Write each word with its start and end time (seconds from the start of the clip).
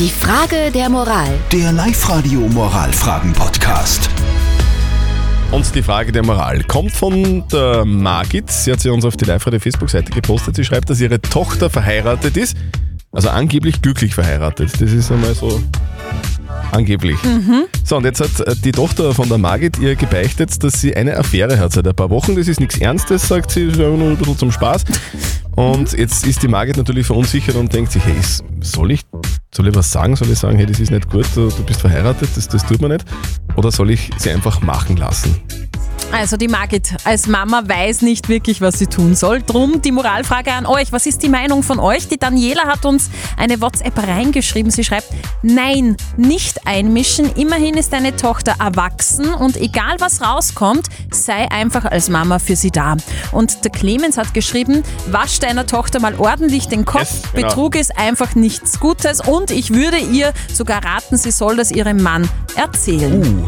Die 0.00 0.08
Frage 0.08 0.70
der 0.72 0.88
Moral. 0.88 1.28
Der 1.52 1.72
Live-Radio 1.72 2.40
Moralfragen-Podcast. 2.40 4.08
Und 5.52 5.74
die 5.74 5.82
Frage 5.82 6.10
der 6.10 6.24
Moral 6.24 6.64
kommt 6.64 6.92
von 6.92 7.46
der 7.52 7.84
Margit. 7.84 8.50
Sie 8.50 8.72
hat 8.72 8.80
sie 8.80 8.88
uns 8.88 9.04
auf 9.04 9.18
die 9.18 9.26
Live-Radio-Facebook-Seite 9.26 10.10
gepostet. 10.10 10.56
Sie 10.56 10.64
schreibt, 10.64 10.88
dass 10.88 11.02
ihre 11.02 11.20
Tochter 11.20 11.68
verheiratet 11.68 12.38
ist. 12.38 12.56
Also 13.12 13.28
angeblich 13.28 13.82
glücklich 13.82 14.14
verheiratet. 14.14 14.72
Das 14.80 14.90
ist 14.90 15.12
einmal 15.12 15.34
so 15.34 15.62
angeblich. 16.72 17.18
So, 17.84 17.98
und 17.98 18.04
jetzt 18.04 18.20
hat 18.20 18.40
äh, 18.46 18.54
die 18.56 18.72
Tochter 18.72 19.12
von 19.12 19.28
der 19.28 19.36
Margit 19.36 19.78
ihr 19.80 19.96
gebeichtet, 19.96 20.64
dass 20.64 20.80
sie 20.80 20.96
eine 20.96 21.18
Affäre 21.18 21.58
hat 21.58 21.72
seit 21.72 21.86
ein 21.86 21.94
paar 21.94 22.08
Wochen. 22.08 22.36
Das 22.36 22.48
ist 22.48 22.58
nichts 22.58 22.78
Ernstes, 22.78 23.28
sagt 23.28 23.50
sie, 23.50 23.64
ist 23.64 23.78
einfach 23.78 23.98
nur 23.98 24.12
ein 24.12 24.16
bisschen 24.16 24.38
zum 24.38 24.50
Spaß. 24.50 24.84
Und 25.56 25.92
jetzt 25.92 26.26
ist 26.26 26.42
die 26.42 26.48
Margit 26.48 26.78
natürlich 26.78 27.06
verunsichert 27.06 27.56
und 27.56 27.70
denkt 27.74 27.92
sich, 27.92 28.02
hey, 28.02 28.14
soll 28.60 28.92
ich, 28.92 29.02
soll 29.54 29.68
ich 29.68 29.74
was 29.74 29.90
sagen? 29.90 30.16
Soll 30.16 30.30
ich 30.30 30.38
sagen, 30.38 30.56
hey, 30.56 30.66
das 30.66 30.80
ist 30.80 30.90
nicht 30.90 31.08
gut, 31.10 31.26
du, 31.34 31.50
bist 31.64 31.80
verheiratet, 31.80 32.28
das, 32.36 32.48
das 32.48 32.66
tut 32.66 32.80
man 32.80 32.92
nicht? 32.92 33.04
Oder 33.56 33.70
soll 33.70 33.90
ich 33.90 34.10
sie 34.18 34.30
einfach 34.30 34.60
machen 34.60 34.96
lassen? 34.96 35.40
Also 36.12 36.36
die 36.36 36.48
Margit 36.48 36.96
als 37.04 37.28
Mama 37.28 37.62
weiß 37.66 38.02
nicht 38.02 38.28
wirklich, 38.28 38.60
was 38.60 38.78
sie 38.78 38.86
tun 38.88 39.14
soll. 39.14 39.42
Drum 39.42 39.80
die 39.80 39.92
Moralfrage 39.92 40.52
an 40.52 40.66
euch. 40.66 40.92
Was 40.92 41.06
ist 41.06 41.22
die 41.22 41.28
Meinung 41.28 41.62
von 41.62 41.78
euch? 41.78 42.08
Die 42.08 42.18
Daniela 42.18 42.66
hat 42.66 42.84
uns 42.84 43.10
eine 43.36 43.60
WhatsApp 43.60 43.96
reingeschrieben. 43.96 44.70
Sie 44.72 44.82
schreibt, 44.82 45.06
nein, 45.42 45.96
nicht 46.16 46.66
einmischen. 46.66 47.32
Immerhin 47.36 47.74
ist 47.76 47.92
deine 47.92 48.16
Tochter 48.16 48.56
erwachsen 48.58 49.32
und 49.32 49.56
egal 49.56 49.96
was 50.00 50.20
rauskommt, 50.20 50.86
sei 51.12 51.50
einfach 51.50 51.84
als 51.84 52.08
Mama 52.08 52.38
für 52.40 52.56
sie 52.56 52.70
da. 52.70 52.96
Und 53.30 53.64
der 53.64 53.70
Clemens 53.70 54.18
hat 54.18 54.34
geschrieben, 54.34 54.82
wasch 55.10 55.38
deiner 55.38 55.66
Tochter 55.66 56.00
mal 56.00 56.16
ordentlich 56.16 56.66
den 56.66 56.84
Kopf. 56.84 57.00
Yes, 57.00 57.22
genau. 57.32 57.48
Betrug 57.48 57.76
ist 57.76 57.96
einfach 57.96 58.34
nichts 58.34 58.80
Gutes 58.80 59.20
und 59.20 59.52
ich 59.52 59.72
würde 59.72 59.98
ihr 59.98 60.32
sogar 60.52 60.84
raten, 60.84 61.16
sie 61.16 61.30
soll 61.30 61.56
das 61.56 61.70
ihrem 61.70 62.02
Mann 62.02 62.28
erzählen. 62.56 63.22
Uh, 63.22 63.46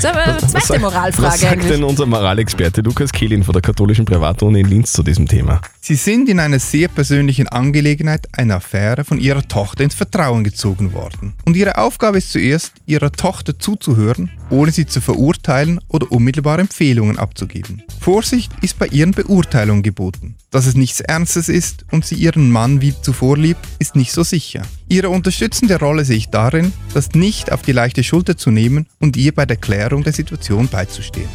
das 0.00 0.04
ist 0.04 0.04
Das 0.04 0.42
Was 0.54 0.64
zweite 0.66 0.80
Moralfrage 0.80 1.39
Was 1.40 1.48
sagt 1.48 1.62
eigentlich. 1.62 1.72
denn 1.72 1.84
unser 1.84 2.04
Moralexperte 2.04 2.82
Lukas 2.82 3.12
Kehlin 3.12 3.42
von 3.42 3.54
der 3.54 3.62
katholischen 3.62 4.04
Privatuni 4.04 4.60
in 4.60 4.66
Linz 4.66 4.92
zu 4.92 5.02
diesem 5.02 5.26
Thema? 5.26 5.62
Sie 5.80 5.94
sind 5.94 6.28
in 6.28 6.38
einer 6.38 6.58
sehr 6.58 6.88
persönlichen 6.88 7.48
Angelegenheit, 7.48 8.28
einer 8.32 8.56
Affäre, 8.56 9.04
von 9.04 9.18
ihrer 9.18 9.48
Tochter 9.48 9.82
ins 9.84 9.94
Vertrauen 9.94 10.44
gezogen 10.44 10.92
worden. 10.92 11.32
Und 11.46 11.56
ihre 11.56 11.78
Aufgabe 11.78 12.18
ist 12.18 12.30
zuerst, 12.30 12.74
ihrer 12.84 13.10
Tochter 13.10 13.58
zuzuhören, 13.58 14.30
ohne 14.50 14.70
sie 14.70 14.84
zu 14.84 15.00
verurteilen 15.00 15.80
oder 15.88 16.12
unmittelbar 16.12 16.58
Empfehlungen 16.58 17.18
abzugeben. 17.18 17.84
Vorsicht 17.98 18.52
ist 18.60 18.78
bei 18.78 18.88
ihren 18.88 19.12
Beurteilungen 19.12 19.82
geboten. 19.82 20.34
Dass 20.50 20.66
es 20.66 20.74
nichts 20.74 21.00
Ernstes 21.00 21.48
ist 21.48 21.84
und 21.92 22.04
sie 22.04 22.16
ihren 22.16 22.50
Mann 22.50 22.80
wie 22.80 22.92
zuvor 23.00 23.36
liebt, 23.38 23.60
ist 23.78 23.94
nicht 23.94 24.10
so 24.10 24.24
sicher. 24.24 24.62
Ihre 24.88 25.08
unterstützende 25.08 25.78
Rolle 25.78 26.04
sehe 26.04 26.16
ich 26.16 26.28
darin, 26.28 26.72
das 26.92 27.12
nicht 27.12 27.52
auf 27.52 27.62
die 27.62 27.70
leichte 27.70 28.02
Schulter 28.02 28.36
zu 28.36 28.50
nehmen 28.50 28.86
und 28.98 29.16
ihr 29.16 29.32
bei 29.32 29.46
der 29.46 29.56
Klärung 29.56 30.02
der 30.02 30.12
Situation 30.12 30.66
beizustehen. 30.66 31.28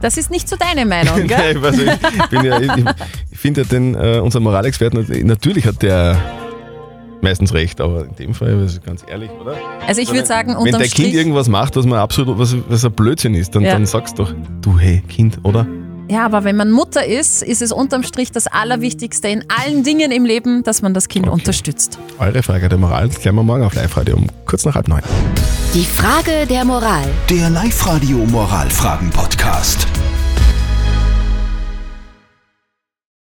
Das 0.00 0.16
ist 0.16 0.30
nicht 0.30 0.48
so 0.48 0.54
deine 0.54 0.86
Meinung, 0.86 1.16
gell? 1.26 1.54
Nein, 1.54 1.64
also 1.64 1.82
ich, 1.82 2.42
ja, 2.44 2.60
ich, 2.60 2.84
ich 3.32 3.38
finde 3.38 3.62
ja 3.62 3.66
den, 3.66 3.94
äh, 3.96 4.20
unseren 4.22 4.44
Moralexperten, 4.44 5.26
natürlich 5.26 5.66
hat 5.66 5.82
der 5.82 6.16
meistens 7.20 7.52
recht, 7.52 7.80
aber 7.80 8.04
in 8.04 8.14
dem 8.14 8.32
Fall, 8.34 8.54
also 8.54 8.80
ganz 8.80 9.04
ehrlich, 9.08 9.30
oder? 9.40 9.56
Also 9.88 10.00
ich 10.00 10.12
würde 10.12 10.24
sagen, 10.24 10.50
Wenn 10.50 10.56
unterm 10.56 10.72
dein 10.80 10.82
Kind 10.82 11.08
Strich, 11.08 11.14
irgendwas 11.14 11.48
macht, 11.48 11.74
was 11.76 11.84
man 11.84 11.98
absolut, 11.98 12.38
was, 12.38 12.56
was 12.68 12.84
ein 12.84 12.92
Blödsinn 12.92 13.34
ist, 13.34 13.56
dann, 13.56 13.62
Ja. 13.64 13.72
dann 13.72 13.86
sagst 13.86 14.20
doch, 14.20 14.32
du 14.62 14.78
hey, 14.78 15.02
Kind, 15.08 15.40
oder? 15.42 15.66
Ja, 16.10 16.24
aber 16.24 16.44
wenn 16.44 16.56
man 16.56 16.70
Mutter 16.70 17.06
ist, 17.06 17.42
ist 17.42 17.62
es 17.62 17.70
unterm 17.70 18.02
Strich 18.02 18.32
das 18.32 18.46
Allerwichtigste 18.48 19.28
in 19.28 19.44
allen 19.48 19.84
Dingen 19.84 20.10
im 20.10 20.24
Leben, 20.24 20.64
dass 20.64 20.82
man 20.82 20.92
das 20.92 21.08
Kind 21.08 21.28
unterstützt. 21.28 21.98
Eure 22.18 22.42
Frage 22.42 22.68
der 22.68 22.78
Moral 22.78 23.08
klären 23.08 23.36
wir 23.36 23.44
morgen 23.44 23.62
auf 23.62 23.74
Live-Radio 23.74 24.16
um 24.16 24.26
kurz 24.44 24.64
nach 24.64 24.74
halb 24.74 24.88
neun. 24.88 25.02
Die 25.72 25.84
Frage 25.84 26.46
der 26.48 26.64
Moral. 26.64 27.04
Der 27.28 27.48
Live-Radio 27.48 28.18
Moralfragen-Podcast. 28.26 29.86